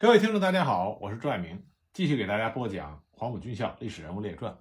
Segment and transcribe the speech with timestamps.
[0.00, 1.62] 各位听众，大家好，我是朱爱明，
[1.92, 4.58] 继续给大家播讲黄埔军校历史人物列传。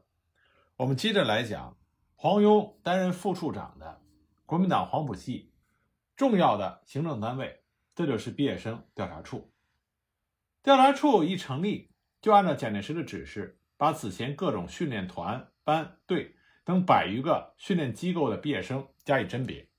[0.76, 1.78] 我们接着来讲
[2.18, 4.02] 黄庸担任副处长的
[4.46, 5.54] 国民党黄埔系
[6.18, 7.64] 重要的行政单位，
[7.96, 9.54] 这就是毕业生调查处。
[10.62, 11.90] 调查处一成立，
[12.22, 16.36] 就按照蒋介石的指示，把此前各种训练团、班、队
[16.66, 19.70] 等百余个训练机构的毕业生加以甄别，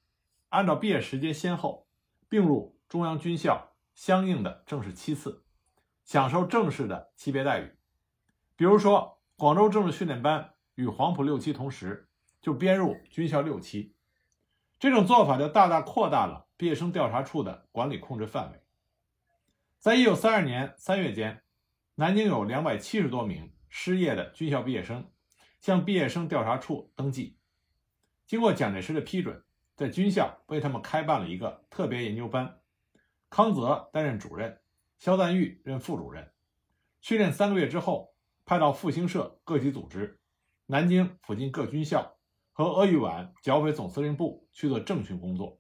[0.49, 1.87] 按照毕业时间先后
[2.31, 5.45] 并入中央军校相应的正式期次。
[6.11, 7.71] 享受正式的级别待遇，
[8.57, 12.09] 比如说广州政治训练班与黄埔六期同时，
[12.43, 13.95] 就编入军校六期。
[14.81, 18.61] 这种做法就大大扩大了毕业生调查处的管理控制范围。
[19.79, 21.45] 在一九三二年三月间，
[21.95, 25.13] 南京有两百七十多名失业的军校毕业生
[25.61, 27.39] 向毕业生调查处登记，
[28.27, 29.45] 经过蒋介石的批准，
[29.77, 32.59] 在军校为他们开办了一个特别研究班，
[33.29, 34.61] 康泽担任主任。
[35.01, 36.31] 肖赞玉任副主任，
[37.01, 40.21] 训练三个月之后，派到复兴社各级组织、
[40.67, 42.19] 南京附近各军校
[42.53, 45.59] 和鄂豫皖剿匪总司令部去做政训工作。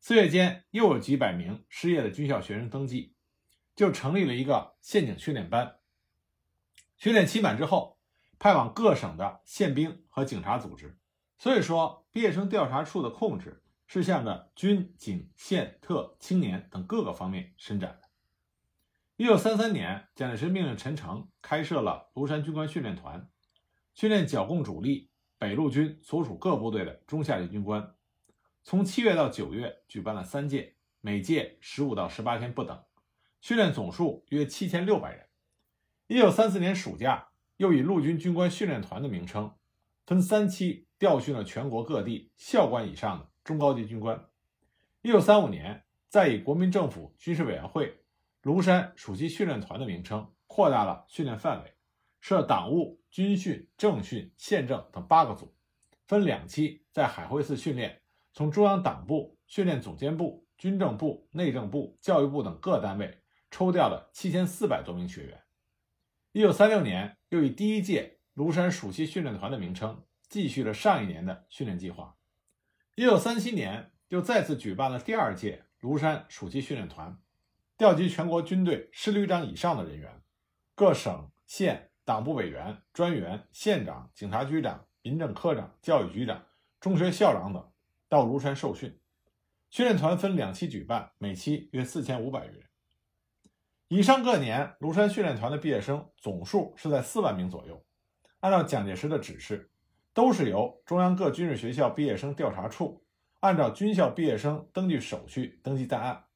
[0.00, 3.14] 四月间，又有几百名失业的军校学生登记，
[3.76, 5.76] 就成立了一个宪警训练班。
[6.96, 8.00] 训练期满之后，
[8.40, 10.98] 派往各省的宪兵和警察组织。
[11.38, 17.99] 所以说，毕业生调查处的控制是向着军警宪特青年等各个方面伸展。
[19.20, 23.28] 一九三三年，蒋介石命令陈诚开设了庐山军官训练团，
[23.92, 27.94] 训练剿共主力、北路军所属各部队的中下级军官。
[28.62, 32.82] 从七月到九月，举办了三届，每届十五到十八天不等，
[33.42, 35.26] 训练总数约七千六百人。
[36.06, 39.54] 一九三四年暑假，又以陆军军官训练团的名称，
[40.06, 44.30] 分三期调训了全国各地校官以上的中高级军官。
[45.02, 47.99] 一九三五年，再以国民政府军事委员会。
[48.42, 51.74] 庐山暑期训练团的名称扩大了训练范围，
[52.20, 55.54] 设党务、军训、政训、宪政等八个组，
[56.06, 58.00] 分两期在海会寺训练。
[58.32, 65.42] 从中央党部、训练总监部、军政部、内政部、教育部等各单位抽调了七千四百多名学员。
[66.32, 72.16] 一九三六年，又以第一届庐山暑期训练团的名称继续了上一年的训练计划。
[72.94, 77.20] 一九三七年，又再次举办了第二届庐山暑期训练团。
[77.80, 80.20] 调集全国军队师旅长以上的人员，
[80.74, 86.44] 各省县党部委员、专员、县长、警察局长、民政科长、教育局长、
[86.78, 87.72] 中学校长等
[88.06, 89.00] 到庐山受训。
[89.70, 92.64] 训练团分两期举办，每期约四千五百余人。
[93.88, 97.82] 以上各年庐山训练团的毕业生总数是在四万名左右。
[98.40, 99.70] 按照蒋介石的指示，
[100.12, 103.02] 都是由中央各军事学校毕业生调查处
[103.38, 106.26] 按照军校毕业生登记手续登记在案。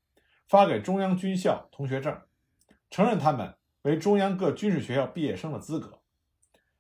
[0.47, 2.21] 发给中央军校同学证，
[2.91, 6.01] 承认他们为中央各军事学校毕业生的资格。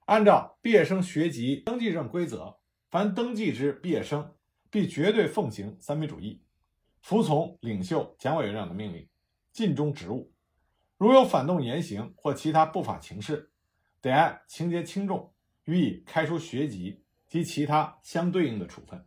[0.06, 2.58] 按照毕业生学籍登记证规则，
[2.90, 4.34] 凡登记之毕业生，
[4.70, 6.42] 必绝对奉行三民主义，
[7.00, 9.08] 服从领袖蒋委员长的命令，
[9.50, 10.30] 尽忠职务。
[10.98, 13.50] 如有反动言行或其他不法情事，
[14.00, 15.32] 得按情节轻重
[15.64, 19.06] 予以开除学籍及其他相对应的处分。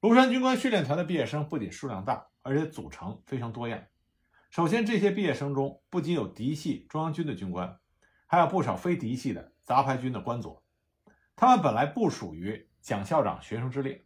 [0.00, 2.27] 庐山军官训练团的毕业生不仅数量大。
[2.48, 3.78] 而且组成非常多样。
[4.48, 7.78] 首先，这些毕业生中不仅有嫡系中央军的军官，
[8.26, 10.62] 还有不少非嫡系的杂牌军的官佐。
[11.36, 14.02] 他们本来不属于蒋校长学生之列，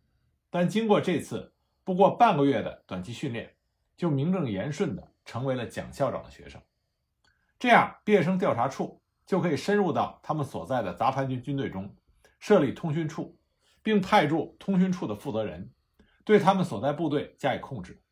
[0.50, 1.54] 但经过这次
[1.84, 3.54] 不过半个月的短期训练，
[3.96, 6.60] 就名正言顺地成为了蒋校长的学生。
[7.60, 11.94] 这样，毕业生调查处就可以深入到他们所在的杂牌军军队中，
[12.40, 13.38] 设立通讯处，
[13.84, 15.70] 并派驻通讯处的负责人，
[16.24, 18.02] 对他们所在部队加以控制。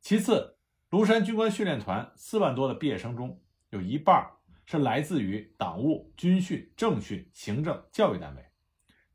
[0.00, 0.56] 其次，
[0.90, 4.30] 庐山军官训练团四万多的毕业生中，有一半
[4.64, 8.44] 是来自于党务、军训、政训、行政、教育单位，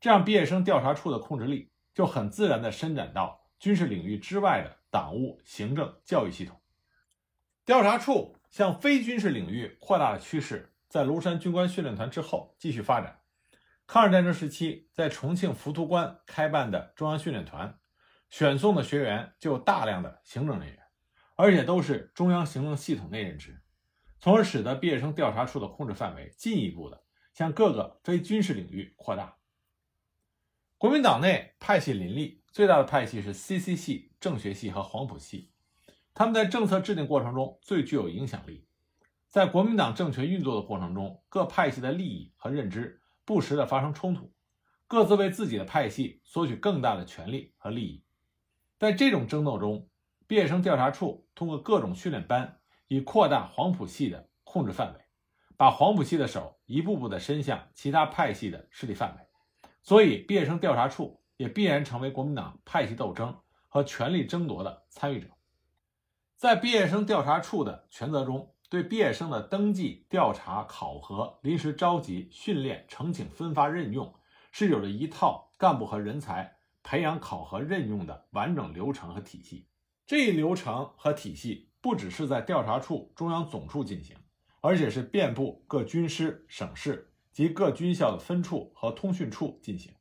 [0.00, 6.60] 这样毕业生调查处的控制力就很自然地伸展到军事领域之外的党务、行政、教育系统。
[7.64, 13.20] 调查处向非军事领域扩大的趋势，在庐山军官训练团之后继续发展。
[13.88, 17.76] 抗日战争时期，在重庆浮屠关开办的中央训练团。
[18.38, 20.78] 选送的学员就有大量的行政人员，
[21.36, 23.62] 而且都是中央行政系统内任职，
[24.20, 27.02] 从而使得毕业生调查处的控制范围进一步的
[27.32, 29.38] 向各个非军事领域扩大。
[30.76, 35.50] 国民党内派系林立，最大的派系是 CC 系、政学系和黄埔系，
[36.12, 38.68] 他们在政策制定过程中最具有影响力。
[39.30, 44.30] 在国民党政权运作的过程中，各派系的利益和认知不时的发生冲突，
[44.86, 48.02] 各自为自己的派系索取更大的权利和利益。
[48.78, 49.88] 在这种争斗中，
[50.26, 52.58] 毕业生调查处通过各种训练班
[52.88, 55.00] 以扩大黄埔系的控制范围，
[55.56, 59.68] 把黄埔系的手一步步地伸向其他派系的势力范围。
[59.82, 63.38] 所以，毕业生调查处也必然成为国民党派系斗争
[63.68, 65.28] 和权力争夺的参与者。
[66.36, 74.14] 在毕业生调查处的权责中，对毕业生的登记、调查、考核、临时召集、训练、呈请、分发、任用，
[74.52, 76.55] 是有着一套干部和人才
[76.86, 79.66] 培养、考核、任用的完整流程和体系。
[80.06, 84.16] 这一流程和体系不只是在调查处中央总处进行，
[84.60, 89.92] 而且是遍布各军师、省市及各军校的分处和通讯处进行，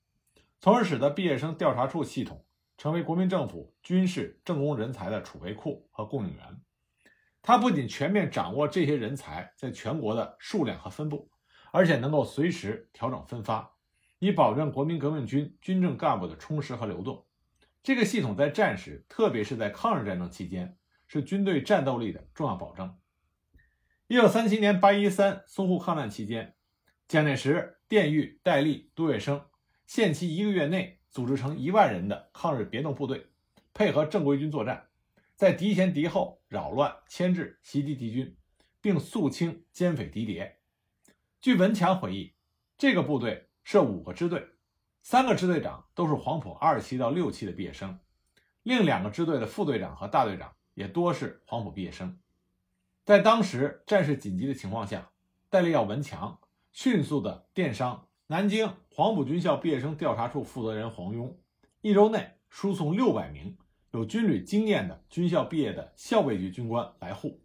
[0.60, 2.46] 从而使得毕业生调查处系统
[2.78, 6.62] 成为国民政府军事政工人才的储备库和供应源。
[7.42, 11.32] 它不仅全面掌握这些人才在全国的数量和分布，
[11.72, 13.75] 而且能够随时调整分发，
[14.20, 17.26] 以保证国民革命军军政干部的充实和流动。
[17.84, 20.78] 这个系统在战时，特别是在抗日战争期间，
[21.08, 22.98] 是军队战斗力的重要保证。
[24.08, 26.56] 一九三七年八一三淞沪抗战期间，
[27.08, 29.44] 蒋介石电谕戴笠、杜月笙，
[29.86, 33.28] 限期一个月内组织成一万人的抗日别动部队，
[33.74, 34.88] 配合正规军作战，
[35.36, 38.36] 在敌前敌后扰乱、牵制、袭击敌军，
[38.82, 40.60] 并肃清奸匪敌谍。
[41.40, 42.34] 据文强回忆，
[42.78, 44.48] 这个部队设五个支队。
[45.02, 48.00] 三个支队长都是黄埔二期到六期的毕业生，
[48.64, 52.18] 另两个支队的副队长和大队长也多是黄埔毕业生。
[53.04, 55.12] 在当时战事紧急的情况下，
[55.50, 56.40] 戴笠要文强
[56.74, 61.36] 迅速的电商南京黄埔军校毕业生调查处负责人黄庸，
[61.82, 63.58] 一周内输送六百名
[63.92, 67.40] 有军旅经验的军校毕业的校尉级军官来沪，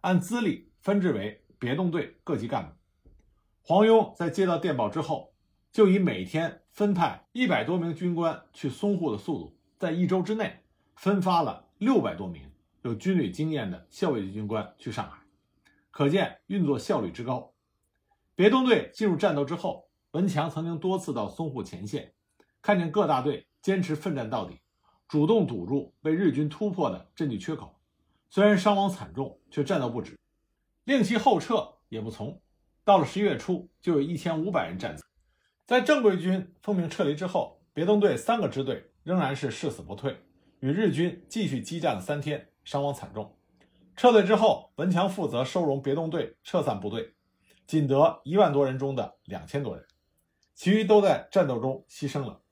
[0.00, 2.72] 按资历分制为别动队各级干部。
[3.62, 5.33] 黄庸在接到电报之后。
[5.74, 10.60] 就以每天分派一百多名军官去淞沪的速度，在一周之内
[10.94, 12.48] 分发了六百多名
[12.82, 15.18] 有军旅经验的校尉级军官去上海，
[15.90, 17.52] 可见运作效率之高。
[18.36, 22.12] 别动队进入战斗之后，文强曾经多次到淞沪前线，
[22.62, 24.60] 看见各大队坚持奋战到底，
[25.08, 27.76] 主动堵住被日军突破的阵地缺口，
[28.30, 30.16] 虽然伤亡惨重，却战斗不止，
[30.84, 32.40] 令其后撤也不从。
[32.84, 35.02] 到了十一月初，就有一千五百人战死。
[35.66, 40.20] 在正规军奉命撤离之后，别动队三个支队仍然是誓死不退，
[40.60, 43.34] 与日军继续激战了三天，伤亡惨重。
[43.96, 47.14] 撤退之后，文强负责收容别动队撤散部队，
[47.66, 49.86] 仅得一万多人中的两千多人，
[50.54, 52.42] 其余都在战斗中牺牲了。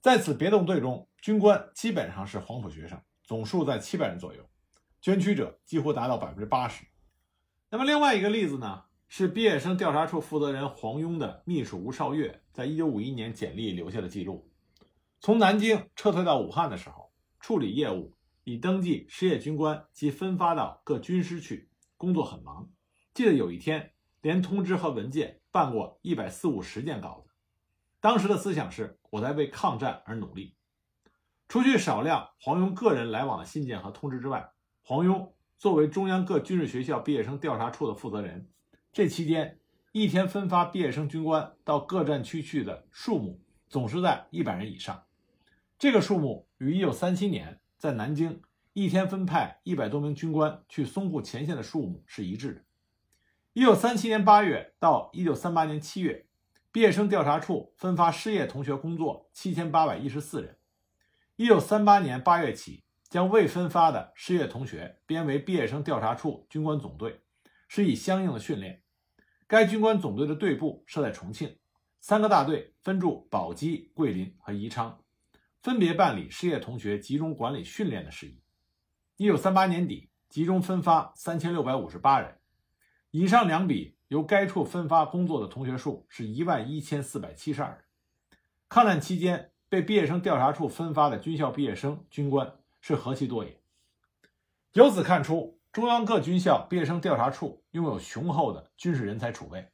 [0.00, 4.48] 在此别动队中，军官基本上是黄埔学生，总数在七百人左右，
[5.02, 6.86] 捐躯者几乎达到百分之八十。
[7.68, 8.84] 那么另外一个例子呢？
[9.08, 14.50] 是毕业生调查处负责人黄庸的秘书吴少月在1951年简历留下的记录。
[15.20, 18.14] 从南京撤退到武汉的时候，处理业务
[18.44, 22.68] 以登记失业军官及分发到各军师去，工作很忙。
[23.14, 27.30] 记得有一天，连通知和文件办过一百四五十件稿子。
[28.00, 30.54] 当时的思想是我在为抗战而努力。
[31.48, 34.50] 除去少量黄庸个人来往的信件和通知之外，
[34.82, 38.50] 黄庸作为中央各军事学校毕业生调查处的负责人。
[38.96, 39.58] 这期间，
[39.92, 45.04] 一天分发毕业生军官到各战区去的数目总是在一百人以上。
[45.78, 48.40] 这个数目与1937年在南京
[48.72, 52.64] 一天分派一百多名军官去淞沪前线的数目是一致的。
[53.62, 56.26] 1937年8月到1938年7月，
[56.72, 60.56] 毕业生调查处分发失业同学工作七千八百一十四人。
[61.36, 67.20] 1938年8月起，将未分发的失业同学编为毕业生调查处军官总队，
[67.68, 68.80] 施以相应的训练。
[69.48, 71.56] 该军官总队的队部设在重庆，
[72.00, 74.98] 三个大队分驻宝鸡、桂林和宜昌，
[75.62, 78.42] 分别办理失业同学集中管理训练的事宜。
[79.16, 82.40] 一九三八年底，集中分发三千六百五十八人，
[83.12, 87.84] 以上两笔由该处分发工作的同学数是一万一千四百七十二人。
[88.68, 93.60] 抗战期间被毕业生调查处分发的军校毕业生军官是何其多也。
[94.72, 95.55] 由此看出。
[95.76, 99.68] 中央各军校毕业生调查处拥有雄厚的军事人才储备，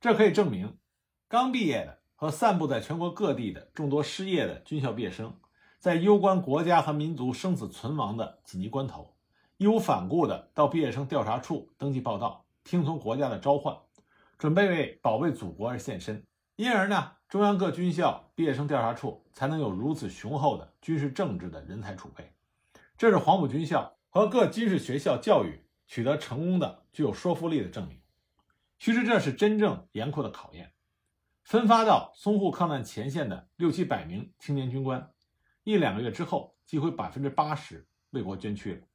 [0.00, 0.76] 这可以证明，
[1.28, 5.32] 刚毕业的和散布在全国各地的众多失业的军校毕业生，
[5.78, 9.14] 在攸关国家和民族生死存亡的紧急关头，
[9.58, 13.76] 义无反顾地到毕业生调查处登记报到，听从国家的召唤，
[14.38, 16.26] 准备为保卫祖国而献身。
[16.56, 22.32] 因而呢，中央各军校毕业生调查处才能有如此雄厚的军事政治的人才储备。
[22.96, 23.94] 这是黄埔军校。
[24.18, 28.00] 和各军事学校教育取得成功的、具有说服力的证明。
[28.76, 30.72] 其实这是真正严酷的考验。
[31.44, 35.12] 分发到淞沪抗战前线的六七百名青年军官，
[35.62, 38.88] 一两个月之后，几乎百分之八十为国捐躯了。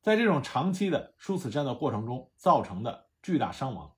[0.00, 3.92] 在这种长期的殊死战斗过程中造成的巨大伤亡，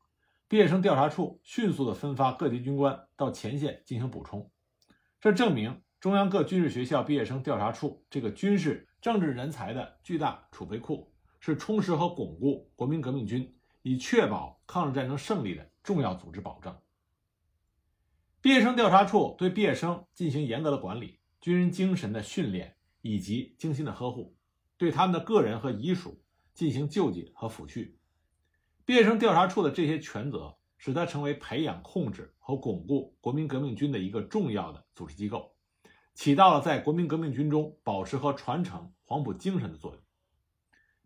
[0.48, 4.50] 毕业生调查处迅速地分发各级军官到前线进行补充。
[5.20, 11.08] 这证明中央各军事学校毕业生调查处这个军事政治人才的巨大储备库，
[11.38, 16.76] 是充实和巩固国民革命军，以确保抗日战争胜利的重要组织保障。
[18.40, 24.36] 毕业生调查处对毕业生进行严格的管理、军人精神的训练以及精心的呵护。
[24.76, 26.20] 对他们的个人和遗属
[26.52, 27.92] 进行救济和抚恤。
[28.84, 35.55] 毕业生调查处的这些权责，使它成为培养、控制和巩固国民革命军的一个重要的组织机构，
[36.16, 40.02] 起到了在国民革命军中保持和传承黄埔精神的作用。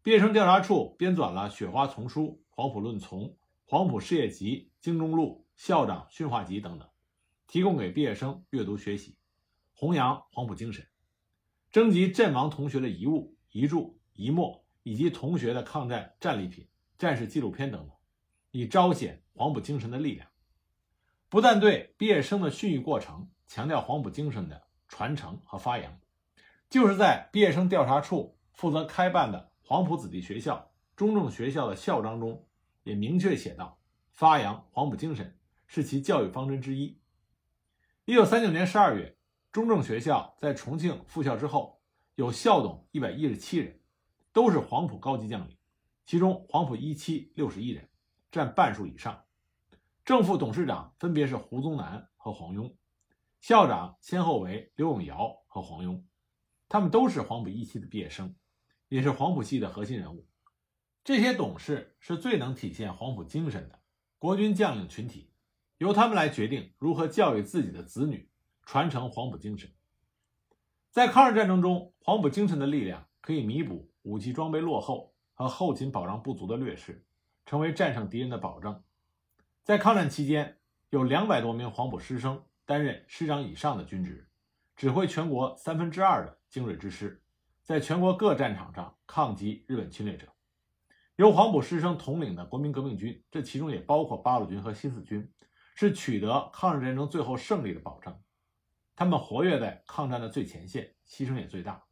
[0.02, 3.20] 毕业生调查处编纂了《雪花丛书》《黄埔论丛》
[3.64, 6.88] 《黄埔事业集》《精忠录》《校长训话集》等等，
[7.48, 9.18] 提供给毕业生阅读学习，
[9.74, 10.86] 弘扬黄埔精神，
[11.70, 13.36] 征集阵亡同学的遗物。
[13.52, 13.78] 遗著、
[14.12, 17.96] 遗墨以及同学的抗战战利品、战士纪录片等等，
[18.52, 20.28] 以彰显黄埔精神的力量。
[21.28, 25.98] 不但对毕业生的训育过程强调黄埔精神的传承和发扬，
[26.68, 32.44] 就是在毕业生调查处负责开办的黄埔子弟学校、中正学校的校章中，
[32.82, 33.78] 也明确写道
[34.12, 37.00] ：“发扬黄埔精神是其教育方针之一。”
[38.04, 39.16] 一九三九年十二月，
[39.52, 41.78] 中正学校在重庆复校之后。
[42.16, 43.80] 有校董一百一十七人，
[44.30, 45.56] 都是黄埔高级将领，
[46.04, 47.88] 其中黄埔一期六十一人，
[48.30, 49.24] 占半数以上。
[50.04, 52.74] 正副董事长分别是胡宗南和黄庸，
[53.40, 56.02] 校长先后为刘永尧和黄庸，
[56.68, 58.36] 他们都是黄埔一期的毕业生，
[58.88, 60.28] 也是黄埔系的核心人物。
[61.02, 63.80] 这些董事是最能体现黄埔精神的
[64.18, 65.32] 国军将领群体，
[65.78, 68.30] 由他们来决定如何教育自己的子女，
[68.66, 69.72] 传承黄埔精神。
[70.90, 77.06] 在抗日战争中，黄埔精神的力量可以弥补武器装备落后和后勤保障不足的劣势，
[77.46, 78.82] 成为战胜敌人的保证。
[79.62, 80.58] 在抗战期间，
[80.90, 84.28] 有两百多名黄埔师生担任师长以上的军职，
[84.76, 87.20] 指挥全国三分之二的精锐之师，
[87.64, 90.28] 在全国各战场上抗击日本侵略者。
[91.16, 95.28] 由黄埔师生统领的国民革命军，这其中也包括八路军和新四军，
[95.74, 98.16] 是取得抗日战争最后胜利的保证。
[98.94, 101.82] 他们活跃在抗战的最前线，牺牲也最大。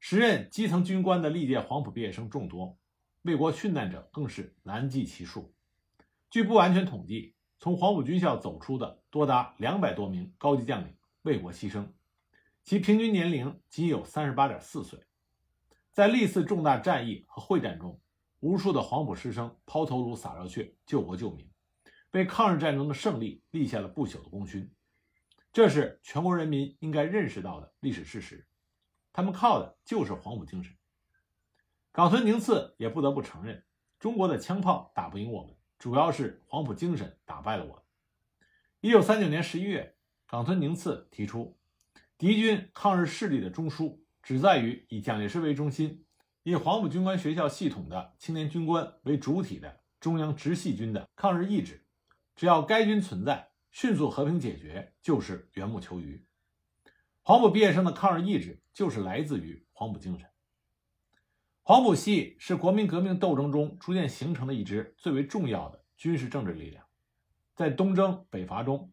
[0.00, 2.76] 时任基层军官的历届黄埔毕业生众多，
[3.22, 5.54] 为国殉难者更是难计其数。
[6.28, 11.86] 据不完全统计，从黄埔军校走出的多达两百多名高级将领为国牺牲，
[12.64, 14.98] 其平均年龄仅有三十八点四岁。
[15.92, 18.00] 在历次重大战役和会战中，
[18.40, 21.46] 无数的黄埔师生抛头颅洒热血，救国救民，
[22.12, 24.72] 为抗日战争的胜利立下了不朽的功勋。
[25.52, 28.46] 这是全国人民应该认识到的历史事实，
[29.12, 30.74] 他们靠的就是黄埔精神。
[31.92, 33.62] 冈村宁次也不得不承认，
[33.98, 37.84] 中国的枪炮打不赢我们，主要是黄埔精神打败了我。
[38.82, 39.96] 一九三九年十一月，
[40.26, 41.58] 冈村宁次提出，
[42.18, 46.04] 敌军抗日势力的中枢只在于以蒋介石为中心，
[46.42, 51.82] 以黄埔军官学校系统的青年军官为主体的中央直系军的抗日意志，
[52.36, 53.48] 只要该军存在。
[53.72, 56.26] 迅速和平解决就是缘木求鱼。
[57.22, 60.28] 黄埔毕业生的抗日意志就是来自于黄埔精神。
[61.70, 66.84] 黄埔系是国民革命斗争中逐渐形成的一支最为重要的军事政治力量，
[67.54, 68.92] 在东征北伐中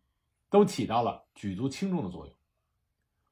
[0.51, 2.35] 都起到了举足轻重的作用。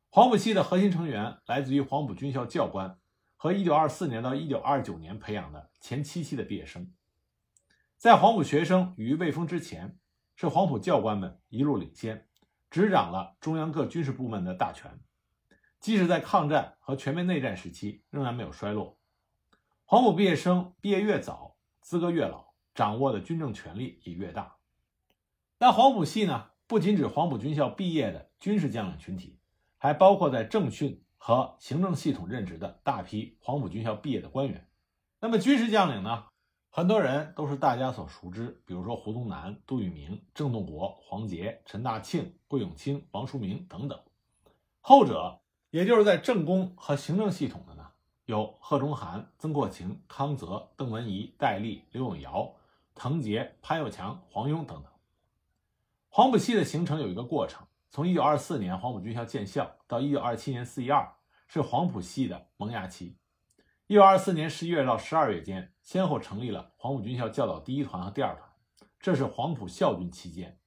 [0.10, 2.98] 黄埔系的核心成员来自于黄埔军校教官
[3.36, 6.92] 和1924年到1929年培养的前七期的毕业生。
[8.00, 9.96] 在黄埔学生羽翼未丰之前。
[10.36, 12.28] 是黄埔教官们一路领先，
[12.72, 15.00] 执掌了中央各军事部门的大权，
[15.80, 18.98] 即使在抗战和全面内战时期，仍然没有衰落。
[19.88, 24.56] 黄埔毕业生毕业越早，资格越老，掌握的军政权力也越大。
[25.60, 29.38] 但黄埔系呢，不仅指黄埔军校毕业的军事将领群体，
[29.78, 34.68] 还包括在政训和行政系统任职的大批黄埔军校毕业的官员。
[35.20, 36.26] 那么军事将领呢？
[36.72, 43.98] 很多人都是大家所熟知，比如说胡宗南、杜聿明、郑洞国、黄杰、陈大庆、桂永清、王叔明等等。
[44.82, 47.85] 后者，也就是在政工和行政系统的呢，
[48.26, 52.56] 有贺中涵、曾国情、康泽、邓文仪、戴笠、刘永尧、
[52.96, 54.86] 滕杰、潘又强、黄庸等等。
[56.10, 61.14] 黄埔系的形成有一个过程，从1924年黄埔军校建校到1927年四一二，
[61.48, 63.16] 是黄埔系的萌芽期。
[63.86, 68.50] 一九二四年十一月到十二月间，先后成立了黄埔军校教导第一团和第二团，
[69.00, 70.58] 这是黄埔校军期间。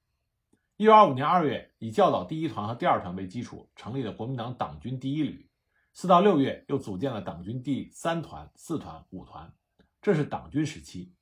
[0.77, 5.48] 一九二五年二月，以教导第一团和第二团为基础，成立了国民党党军第一旅，
[6.01, 9.53] 四到六月又组建了党军第三团、四团、五团，
[10.01, 11.13] 这是党军时期。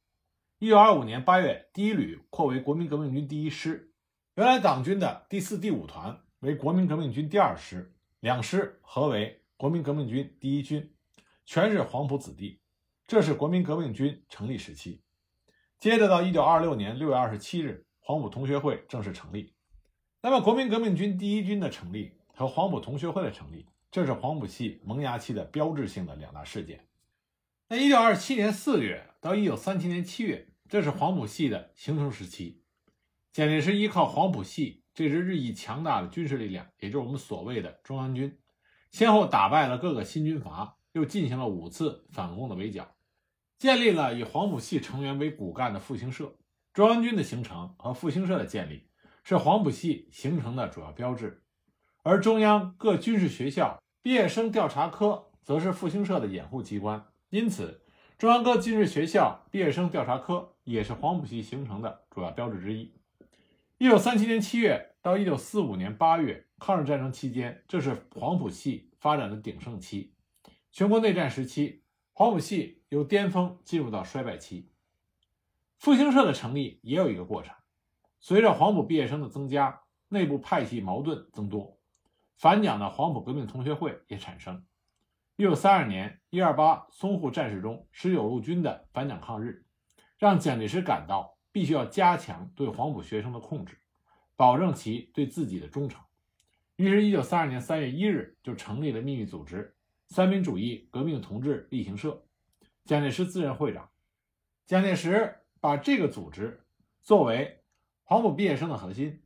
[0.59, 3.91] 一九二五年八月，第一旅扩为国民革命军第一师，
[4.35, 10.93] 原来党军的第四、第五团为国民革命军第二师，两师合为国民革命军第一军，
[11.43, 12.61] 全是黄埔子弟。
[13.07, 15.01] 这是国民革命军成立时期。
[15.79, 19.55] 接着到一九二六年六月二十七日，黄埔同学会正式成立。
[20.21, 23.65] 那么，国民革命军第一军的成立和黄埔同学会的成立。
[23.89, 26.87] 这是黄埔系萌芽期的标志性的两大事件。
[27.69, 32.63] 那一九二七年四月到一九三七年七月，这是黄埔系的形成时期。
[33.33, 38.39] 蒋介石依靠黄埔系这支日益强大的军事力量，也就是我们所谓的中央军，
[38.91, 42.95] 先后打败了各个新军阀，又进行了五次反攻的围剿，
[43.57, 46.35] 建立了以黄埔系成员为骨干的复兴社。
[46.73, 48.89] 中央军的形成和复兴社的建立，
[49.23, 51.43] 是黄埔系形成的主要标志。
[52.09, 57.81] 而中央各军事学校毕业生调查科则是复兴社的掩护机关，因此，
[58.17, 62.93] 中央各军事学校毕业生调查科也是黄埔系形成的主要标志之一。
[63.77, 70.13] 一九三七年七月到一九四五年八月，抗日战争期间，这是黄埔系发展的鼎盛期。
[70.71, 71.83] 全国内战时期，
[72.13, 74.69] 黄埔系由巅峰进入到衰败期。
[75.77, 77.53] 复兴社的成立也有一个过程，
[78.21, 81.76] 随着黄埔毕业生的增加，内部派系矛盾增多。
[82.37, 84.63] 反蒋的黄埔革命同学会也产生。
[85.37, 89.65] 一九三二年一二八淞沪战事中，十九路军的反蒋抗日，
[90.19, 93.79] 让蒋介石感到必须要加强对黄埔学生的控制，
[94.35, 95.99] 保证其对自己的忠诚。
[96.75, 99.75] 于是，一九三二年三月一日就成立了秘密组织——
[100.09, 102.23] 三民主义革命同志例行社，
[102.85, 103.89] 蒋介石自任会长。
[104.67, 106.63] 蒋介石把这个组织
[107.01, 107.63] 作为
[108.03, 109.23] 黄埔毕业生的核心，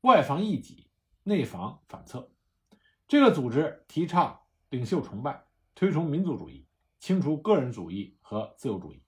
[0.00, 0.86] 外防异己。
[1.22, 2.29] 内防反侧，
[3.10, 4.38] 这个组织提倡
[4.68, 5.42] 领袖崇拜，
[5.74, 6.64] 推崇民族主义，
[7.00, 9.02] 清除个人主义和自由主义，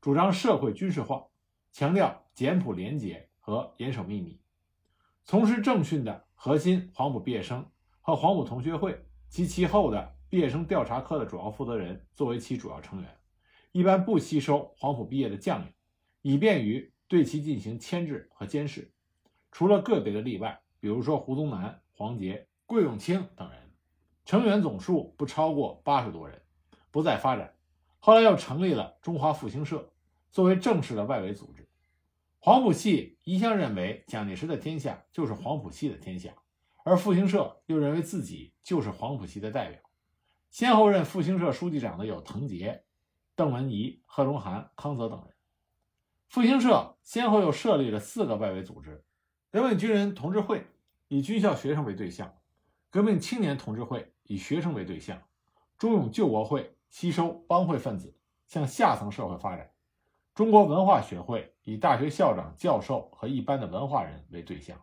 [0.00, 1.24] 主张社会军事化，
[1.70, 4.40] 强调简朴廉洁和严守秘密。
[5.22, 7.64] 从事政训的核心黄埔毕业生
[8.00, 13.08] 和黄埔同学会及其后的毕业生调查科的主要负责人作为其主要成员，
[13.70, 15.72] 一般不吸收黄埔毕业的将领，
[16.22, 18.92] 以便于对其进行牵制和监视。
[19.52, 20.60] 除了个别的例外。
[20.80, 23.58] 比如说胡宗南、黄杰、桂永清等人，
[24.24, 26.40] 成员总数不超过八十多人，
[26.90, 27.54] 不再发展。
[27.98, 29.92] 后来又成立了中华复兴社，
[30.30, 31.68] 作为正式的外围组织。
[32.38, 36.34] 黄埔系一向认为蒋介石的天下就是黄埔系的天下，
[36.84, 39.78] 而复兴社又认为自己就是黄埔系的代表。
[40.50, 42.84] 先后任复兴社书记长的有滕杰、
[43.34, 45.34] 邓文仪、贺龙涵、康泽等人。
[46.28, 49.04] 复兴社先后又设立了四个外围组织：
[49.50, 50.66] 人民军人同志会。
[51.08, 52.34] 以军校学生为对象，
[52.94, 55.20] 革命青年同志会以学生为对象，
[55.76, 59.68] 忠勇救国会吸收帮会分子，向下层社会发展。
[60.32, 64.80] 中国文化学会以大学校长、教授和一般的文化人为对象。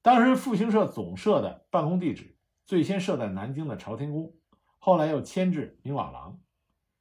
[0.00, 4.32] 当时复兴社总社的办公地址最先设在南京的朝天宫，
[4.78, 6.40] 后来又迁至明瓦廊。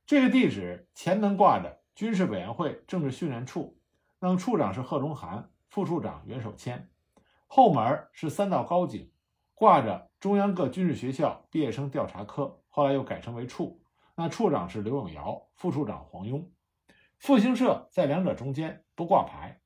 [0.05, 3.79] 这个地址前门挂着军事委员会政治训练处，
[4.19, 6.89] 让处长是贺中涵，副处长袁守谦。
[7.45, 9.09] 后门是三道高井，
[9.59, 13.81] 挂着中央各军事学校毕业生调查科，后来又改称为处。
[14.13, 16.47] 那处长是刘永尧，副处长黄庸。
[17.17, 19.59] 复兴社在两者中间，不挂牌。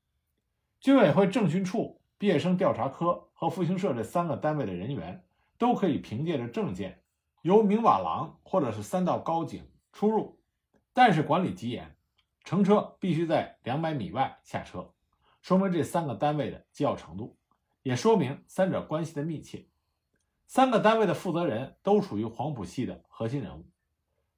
[0.80, 5.26] 军委会政训处、毕业生调查科和复兴社这三个单位的人员，
[5.58, 7.02] 都可以凭借着证件，
[7.42, 10.40] 由明瓦廊或者是三道高井出入，
[10.94, 11.94] 但是管理极严，
[12.44, 14.94] 乘车必须在两百米外下车，
[15.42, 17.36] 说明这三个单位的机要程度。
[17.82, 19.66] 也说明三者关系的密切。
[20.54, 23.64] 三个单位的负责人都属于黄埔系的核心人物。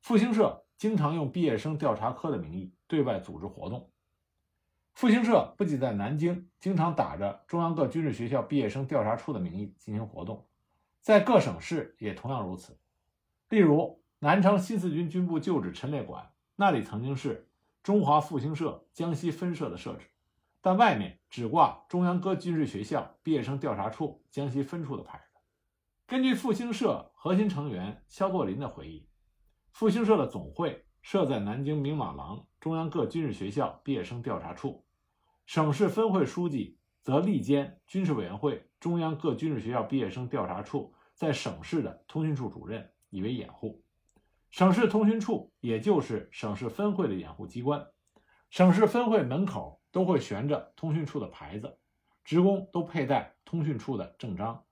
[0.00, 3.90] 复兴社经常用毕业生调查科的名义对外组织活动。
[4.92, 10.46] 复兴社不仅在南京经常打着中央各军事学校毕业生调查处的名义进行活动，
[11.00, 12.78] 在各省市也同样如此。
[13.48, 17.48] 例如，南昌新四军军部旧址陈列馆，那里曾经是
[17.82, 20.06] 中华复兴社江西分社的设置。
[20.60, 25.20] 但外面只挂中央各军事学校毕业生调查处江西分处的牌。
[26.14, 29.08] 根据复兴社核心成员肖作霖的回忆，
[29.72, 34.86] 复兴社的总会设在南京明马廊中央各军事学校毕业生调查处，
[35.44, 43.82] 省市分会书记则力兼军事委员会中央各军事学校毕业生调查处在省市的通讯处主任，以为掩护。
[44.52, 47.84] 省市通讯处也就是省市分会的掩护机关，
[48.50, 49.80] 省市分会门口。
[49.90, 51.76] 都会悬着通讯处的牌子，
[52.24, 54.64] 职工都佩戴通讯处的证章。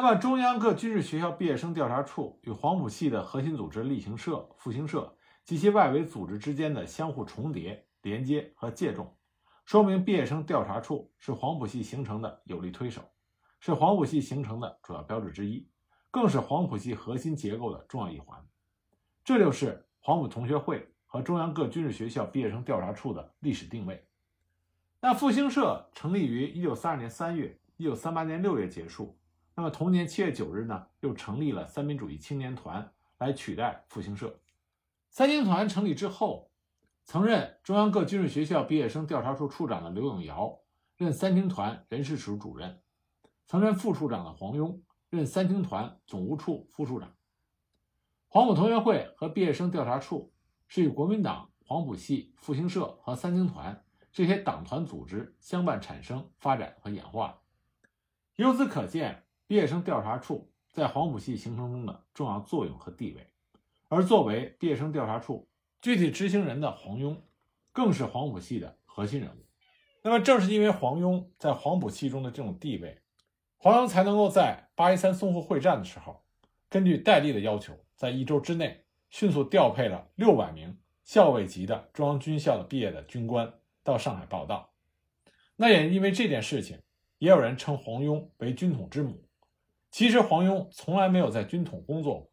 [0.00, 5.12] 那么，中央各军事学校毕业生调查处与黄埔系的核心组织例行社、复兴社
[5.44, 9.12] 及其外围组织之间的相互重叠、连接和借重，
[9.64, 13.02] 说明毕业生调查处是黄埔系形成的有力推手，
[13.58, 15.68] 是黄埔系形成的主要标志之一，
[16.12, 18.40] 更是黄埔系核心结构的重要一环。
[19.24, 24.06] 这就是黄埔同学会和中央各军事学校毕业生调查处的历史定位。
[25.00, 29.18] 那复兴社成立于一九三二年三月，一九三八年六月结束。
[29.58, 34.38] 那么同年七月九日呢，又成立了三民主义青年团来取代复兴社。
[35.10, 36.52] 三青团成立之后，
[37.04, 40.60] 曾任中央各军事学校毕业生调查处处长的刘永尧
[40.96, 42.80] 任三青团人事处主任，
[43.46, 47.12] 曾任副处长的黄庸任三青团总务处副处长。
[48.28, 50.32] 黄埔同学会和毕业生调查处
[50.68, 57.40] 是与国民党、黄埔系、复兴社和三青团这些党团组织相伴产生、发展和演化。
[58.36, 59.24] 由此可见。
[59.48, 63.26] 毕业生调查处在黄埔系形成中的重要作用和地位，
[63.88, 65.48] 而作为毕业生调查处
[65.80, 67.16] 具体执行人的黄庸，
[67.72, 69.46] 更是黄埔系的核心人物。
[70.02, 73.00] 那么，正是因为黄庸在黄埔系中的这种地位，
[73.56, 76.22] 黄庸才能够在八一三淞沪会战的时候，
[76.68, 83.50] 根据戴笠的要求，在一周之内迅速调配了六百名校尉级的中央军校的毕业的军官
[83.82, 84.74] 到上海报道。
[85.56, 86.78] 那也因为这件事情，
[87.16, 89.24] 也有人称黄庸为军统之母。
[89.90, 92.30] 其实黄庸从来没有在军统工作过。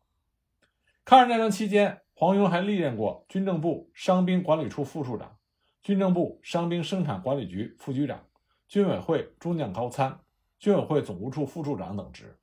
[1.04, 5.38] 抗日战争期间，黄庸还历任过军政部伤兵管理处副处长、
[5.82, 8.26] 军政部伤兵生产管理局副局长、
[8.68, 10.20] 军委会中将高参、
[10.60, 12.38] 军委会总务处副处长等职。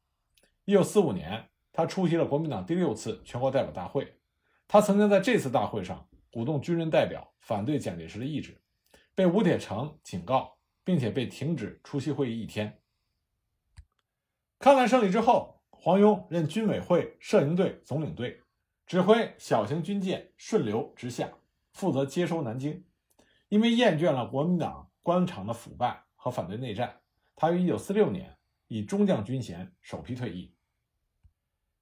[0.64, 4.14] 一九四五年，他出席了国民党第六次全国代表大会。
[4.68, 8.56] 他曾经在这次大会上鼓动军人代表反对蒋介石的意志，
[9.14, 12.78] 被吴铁城警告，并且被停止出席会议一天。
[14.62, 18.40] 抗战胜利之后，黄庸任军委会摄影队总领队，
[18.86, 21.28] 指挥小型军舰顺流直下，
[21.72, 22.84] 负责接收南京。
[23.48, 27.00] 因为厌倦了国民党官场的腐败和反对内战，
[27.34, 28.36] 他于1946年
[28.68, 30.54] 以中将军衔首批退役。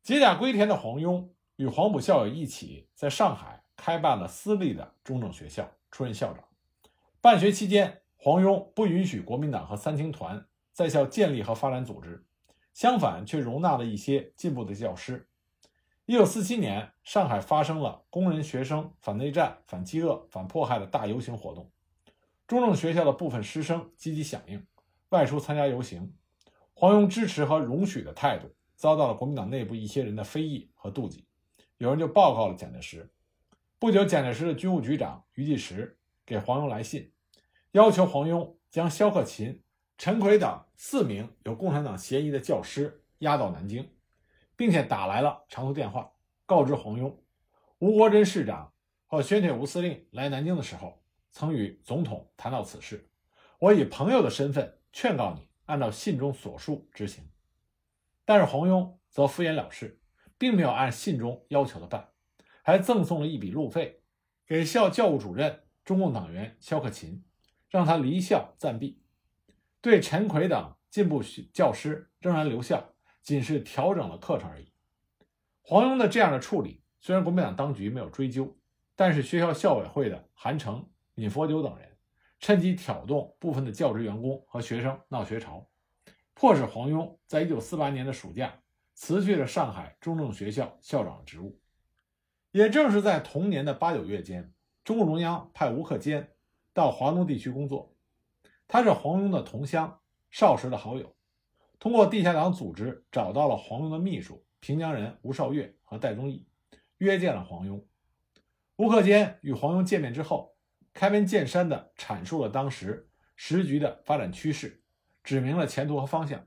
[0.02, 6.42] 解甲归田的黄庸与黄埔校友一起在上海开办了私立的中正学校，出任校长。
[7.20, 12.24] 办学期间，黄庸不允许国民党和三青团在校建立和发展组织。
[12.72, 15.28] 相反，却容纳了一些进步的教师。
[16.06, 21.70] 一九四七年，上海发生了工人学生反内战、反饥饿、反迫害的大游行活动。
[22.46, 24.66] 中正学校的部分师生积极响应，
[25.10, 26.12] 外出参加游行。
[26.74, 31.26] 黄庸支持和容许的态度遭到了国民党内部一些人的非议和妒忌，
[31.78, 33.08] 有人就报告了蒋介石。
[33.78, 37.12] 不久，蒋介石的军务局长余继时给黄庸来信，
[37.72, 39.62] 要求黄庸将萧克勤。
[40.00, 43.86] 陈奎等四名有共产党嫌疑的教师押到南京，
[44.56, 46.10] 并且打来了长途电话，
[46.46, 47.14] 告知黄庸，
[47.80, 48.72] 吴国桢市长
[49.04, 53.10] 和宣铁吴司令来南京的时候，曾与总统谈到此事。
[53.58, 57.22] 我以朋友的身份劝告你，按照信中所述执行。
[58.24, 60.00] 但是黄庸则敷衍了事，
[60.38, 62.08] 并没有按信中要求的办，
[62.62, 64.02] 还赠送了一笔路费
[64.46, 67.22] 给校教务主任中共党员肖克勤，
[67.68, 68.98] 让他离校暂避。
[69.80, 74.72] 对陈奎等进步教师仍然留校，仅是调整了课程而已。
[75.62, 78.56] 黄庸的这样的处理，虽然国民党当局没有追究，
[78.96, 81.96] 但是学校校委会的韩城、闵佛九等人
[82.38, 85.66] 趁机挑动部分的教职员工和学生闹学潮，
[86.34, 88.60] 迫使黄庸在1948年的暑假
[88.94, 91.58] 辞去了上海中正学校校长的职务。
[92.50, 96.32] 也正是在同年的八九月间，中共中央派吴克坚
[96.74, 97.94] 到华东地区工作。
[98.72, 101.16] 他是黄庸的同乡，少时的好友，
[101.80, 106.46] 通过地下党组织找到了黄庸的秘书平江人吴少岳和戴宗义，
[106.98, 107.82] 约见了黄庸。
[108.76, 110.54] 吴克坚与黄庸见面之后，
[110.94, 114.80] 开门见山地阐述了当时时局的发展趋势，
[115.24, 116.46] 指明了前途和方向，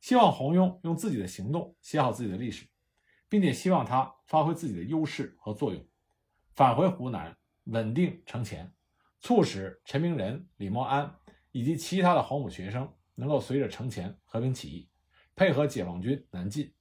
[0.00, 2.66] 希望黄庸用自己的行动写好自己的历史，
[3.28, 5.86] 并且希望他发挥自己的优势和作用，
[6.54, 8.72] 返回湖南稳定城前，
[9.20, 11.14] 促使陈明仁、李默安。
[11.52, 14.88] 以及其他的黄埔学生能够随着程前和平起义，
[15.36, 16.72] 配合解放军南进。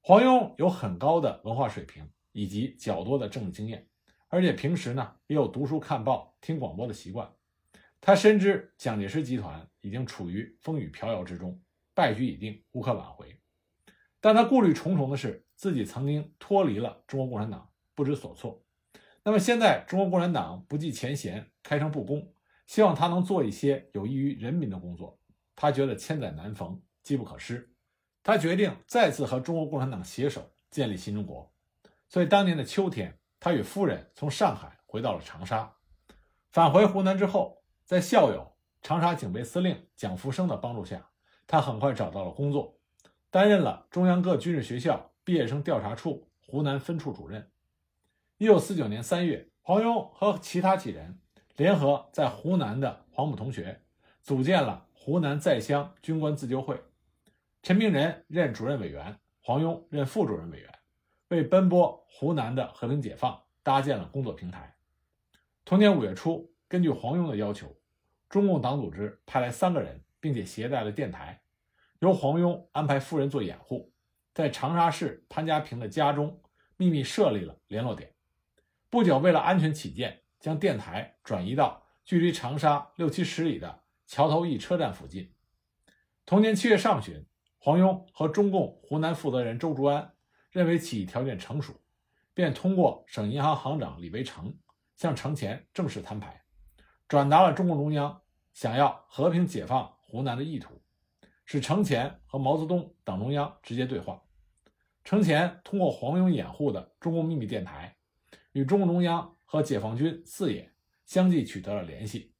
[0.00, 3.88] 黄庸有很高的文化水平以及较多的政治经验，
[4.28, 7.32] 而且平时呢也有读书看报、听广播的习惯。
[8.00, 11.58] 他深知蒋介石集团已经处于风雨飘摇之中，
[11.94, 13.40] 败局已定，无可挽回。
[14.20, 18.62] 但他顾虑重重的是，自己曾经脱离了中国共产党，不知所措。
[19.22, 22.33] 那么现在中国共产党不计前嫌，开诚布公。
[22.66, 25.18] 希望他能做一些有益于人民的工作。
[25.56, 27.72] 他觉得千载难逢，机不可失。
[28.22, 31.52] 他决定再次和中国共产党携手建立新中国。
[32.08, 35.74] 所以当年的秋天，他与夫人从上海回到了长沙。
[36.50, 41.10] 返回湖南之后，在校友长沙警备司令蒋福生的帮助下，
[41.46, 42.78] 他很快找到了工作，
[43.30, 47.50] 担任了中央各军事学校毕业生调查处湖南分处主任。
[48.38, 51.20] 一九四九年三月，黄庸和其他几人
[51.56, 53.80] 联合在湖南的黄埔同学，
[54.22, 56.80] 组建了湖南在乡军官自救会。
[57.62, 60.78] 陈明仁任主任委员，黄庸任副主任委员，
[61.28, 64.74] 为奔波湖南的和平解放搭建了工作平台。
[65.64, 67.72] 同年五月初，根据黄庸的要求，
[68.28, 71.40] 中共党组织派来三个人，并且携带了电台，
[72.00, 73.92] 由黄庸安排夫人做掩护，
[74.34, 76.42] 在长沙市潘家坪的家中
[76.76, 78.12] 秘密设立了联络点。
[78.90, 85.32] 不久，为了安全起见，将电台转移到距离长沙六七十里的桥头驿车站附近。
[86.26, 87.24] 同年七月上旬。
[87.56, 90.12] 黄庸和中共湖南负责人周竹安
[90.50, 91.72] 认为起义条件成熟，
[92.34, 94.54] 便通过省银行行长李维成
[94.96, 96.44] 向程潜正式摊牌，
[97.08, 98.20] 转达了中共中央
[98.52, 100.78] 想要和平解放湖南的意图，
[101.46, 104.22] 使程潜和毛泽东党中央直接对话。
[105.02, 107.96] 程潜通过黄庸掩护的中共秘密电台，
[108.52, 110.68] 与中共中央和解放军四野
[111.06, 112.34] 相继取得了联系。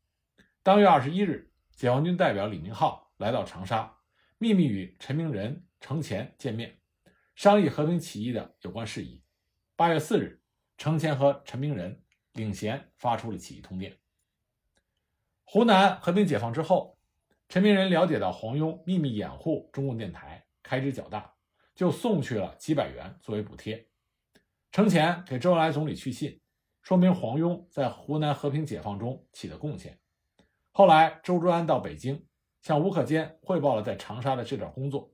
[0.65, 3.99] 当月二十一日，解放军代表李明浩来到长沙。
[4.37, 6.81] 秘密与陈明仁、程潜见面，
[7.37, 9.23] 商议和平起义的有关事宜。
[9.77, 10.43] 八月四日，
[10.77, 13.97] 程潜和陈明仁领衔发出了起义通电。
[15.45, 16.99] 湖南和平解放之后，
[17.49, 21.33] 陈明仁了解到黄庸秘密掩护中共电台，开支较大，
[21.77, 23.87] 就送去了几百元作为补贴。
[24.73, 26.41] 程潜给周恩来总理去信，
[26.85, 29.99] 说明黄庸在湖南和平解放中起的贡献。
[30.71, 32.25] 后来，周竹安到北京。
[32.61, 35.13] 向吴克坚汇报了在长沙的这点工作，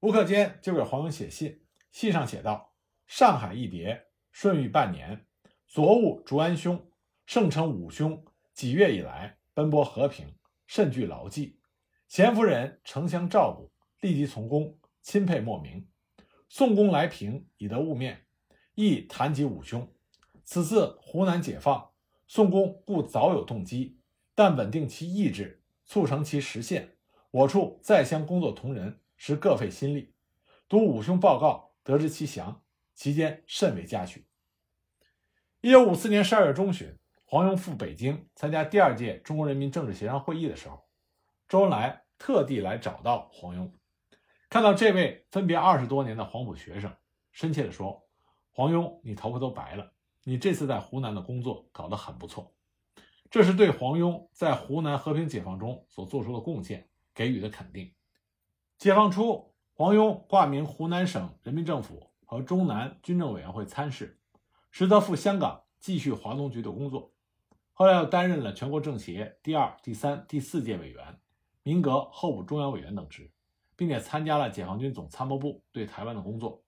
[0.00, 2.74] 吴克坚就给黄庸写信，信上写道
[3.06, 5.24] ：“上海一别，顺遇半年，
[5.68, 6.90] 昨晤竹安兄，
[7.24, 10.34] 盛称五兄几月以来奔波和平，
[10.66, 11.60] 甚具牢记。
[12.08, 13.70] 贤夫人诚相照顾，
[14.00, 15.88] 立即从公，钦佩莫名。
[16.48, 18.26] 宋公来平，以得物面，
[18.74, 19.88] 亦谈及五兄。
[20.46, 21.90] 此次湖南解放，
[22.26, 24.00] 宋公故早有动机，
[24.34, 26.96] 但稳定其意志。”促成其实现，
[27.30, 30.16] 我处在乡工作同仁实各费心力。
[30.68, 32.60] 读五兄报告，得知其详，
[32.92, 34.26] 其间甚为嘉许。
[35.60, 40.88] 一九五四年十二月中旬，黄庸赴北京参加第二届中国人民政治协商会议的时候，
[41.48, 43.70] 周恩来特地来找到黄庸，
[44.50, 46.92] 看到这位分别二十多年的黄埔学生，
[47.30, 48.08] 深切地说
[48.50, 49.92] ：“黄庸，你头发都白了，
[50.28, 52.52] 你这次在湖南的工作搞得很不错。”
[53.30, 57.92] 这是对黄庸在湖南和平解放中所做出的贡献给予的肯定。
[58.76, 64.18] 解放初，黄庸挂名湖南省人民政府和中南军政委员会参事，
[64.70, 67.12] 实则赴香港继续华东局的工作。
[67.72, 71.20] 后来又担任了全国政协第二、第三、第四届委员、
[71.62, 73.30] 民革候补中央委员等职，
[73.76, 76.62] 并且参加了解放军总参谋部对台湾的工作。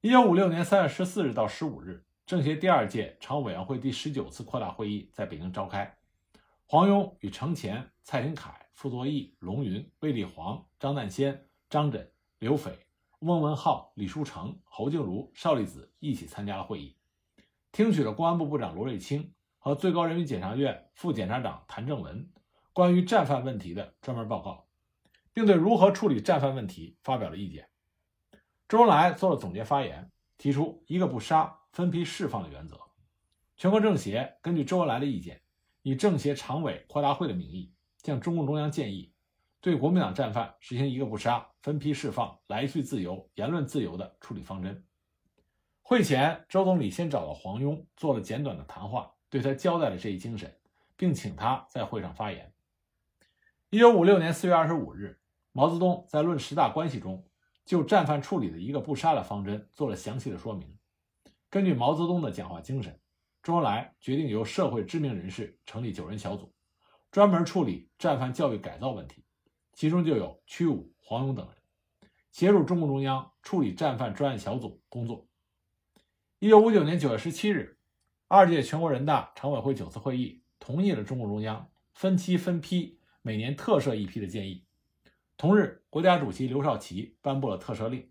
[0.00, 2.04] 一九五六年三月十四日到十五日。
[2.24, 5.92] 政协第二届常务委员会第十九次扩大会议在北京召开，
[6.66, 12.06] 黄庸与程潜、蔡廷锴、傅作义、龙云、卫立煌、张诞先、张轸、
[12.38, 12.86] 刘斐、
[13.18, 16.96] 翁文浩、李书成、侯静茹、邵力子一起参加了会议，
[17.72, 22.30] 听取了公安部部长罗瑞卿和最高人民检察院副检察长谭正文
[22.72, 24.64] 关于战犯问题的专门报告，
[25.32, 27.68] 并对如何处理战犯问题发表了意见。
[28.68, 31.58] 周恩来做了总结发言，提出一个不杀。
[31.72, 32.78] 分批释放的原则，
[33.56, 35.40] 全国政协根据周恩来的意见，
[35.80, 39.10] 以政协常委扩大会的名义，向中共中央建议，
[39.58, 44.84] 对国民党战犯实行一个不杀、分批释放、来去自由、言论自由的处理方针。
[45.80, 50.54] 会前，周总理先找到黄庸做了简短的谈话，对他交代了这一精神，
[50.94, 52.52] 并请他在会上发言。
[53.70, 55.18] 一九五六年四月二十五日，
[55.52, 57.26] 毛泽东在《论十大关系》中，
[57.64, 60.76] 就战犯处理的一个不杀的方针做了详细的说明。
[61.52, 62.98] 根据毛泽东的讲话精神，
[63.42, 66.50] 周恩来决定由社会知名人士成立九人小组，
[67.10, 69.22] 专门处理战犯教育改造问题，
[69.74, 71.54] 其中就有屈武、黄勇等人，
[72.30, 75.26] 协助中共中央处理战犯专案小组工作。
[76.38, 77.76] 一九五九年九月十七日，
[78.28, 84.64] 二届全国人大常委会九次会议同意了中共中央分期分批每年特赦一批的建议。
[85.36, 88.10] 同日，国家主席刘少奇颁布了特赦令，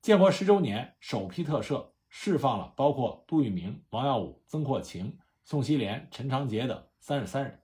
[0.00, 1.90] 建国十周年首批特赦。
[2.10, 7.62] 释放了包括杜聿明、王耀武、曾扩情、宋希濂、陈长捷等三十三人。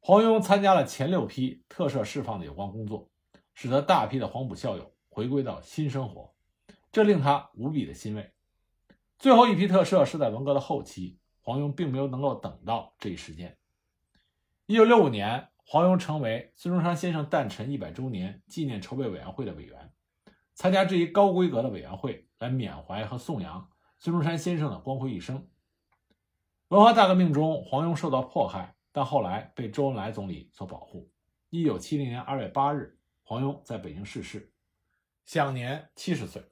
[0.00, 3.08] 黄庸参加了前六批特赦释放的有关工作，
[3.54, 6.34] 使得大批的黄埔校友回归到新生活，
[6.92, 8.32] 这令他无比的欣慰。
[9.18, 13.56] 最后一批特赦是在文革的后期，黄庸并没有能够等到这一时间。
[14.66, 19.92] 一九六五年，黄庸成为孙中山先生诞辰一百周年纪念筹备委员会的委员，
[20.54, 25.48] 参加这一高规格的委员会来缅怀和颂扬孙中山先生的光辉一生。
[26.68, 31.10] 文化大革命中，黄庸受到迫害，但后来被周恩来总理所保护。
[31.48, 34.52] 一九七零年二月八日，黄庸在北京逝世，
[35.24, 36.42] 享年七十岁。